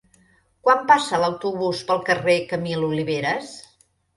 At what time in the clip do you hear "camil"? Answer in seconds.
2.55-2.89